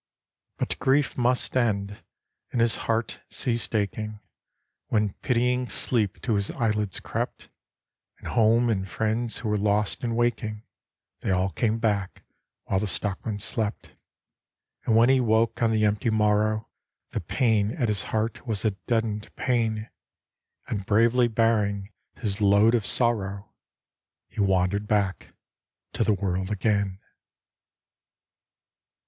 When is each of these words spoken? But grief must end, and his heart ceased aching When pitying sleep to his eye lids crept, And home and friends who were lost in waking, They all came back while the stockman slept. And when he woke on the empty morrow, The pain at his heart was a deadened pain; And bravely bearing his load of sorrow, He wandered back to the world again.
But 0.57 0.79
grief 0.79 1.15
must 1.15 1.55
end, 1.55 2.03
and 2.51 2.59
his 2.59 2.75
heart 2.89 3.21
ceased 3.29 3.75
aching 3.75 4.19
When 4.87 5.13
pitying 5.21 5.69
sleep 5.69 6.23
to 6.23 6.33
his 6.33 6.49
eye 6.49 6.71
lids 6.71 6.99
crept, 6.99 7.49
And 8.17 8.29
home 8.29 8.67
and 8.71 8.89
friends 8.89 9.37
who 9.37 9.49
were 9.49 9.59
lost 9.59 10.03
in 10.03 10.15
waking, 10.15 10.63
They 11.19 11.29
all 11.29 11.51
came 11.51 11.77
back 11.77 12.23
while 12.63 12.79
the 12.79 12.87
stockman 12.87 13.37
slept. 13.37 13.91
And 14.85 14.95
when 14.95 15.09
he 15.09 15.21
woke 15.21 15.61
on 15.61 15.71
the 15.71 15.85
empty 15.85 16.09
morrow, 16.09 16.67
The 17.11 17.21
pain 17.21 17.69
at 17.69 17.87
his 17.87 18.05
heart 18.05 18.47
was 18.47 18.65
a 18.65 18.71
deadened 18.87 19.29
pain; 19.35 19.87
And 20.67 20.83
bravely 20.83 21.27
bearing 21.27 21.91
his 22.15 22.41
load 22.41 22.73
of 22.73 22.87
sorrow, 22.87 23.53
He 24.29 24.41
wandered 24.41 24.87
back 24.87 25.35
to 25.93 26.03
the 26.03 26.13
world 26.15 26.49
again. 26.49 26.97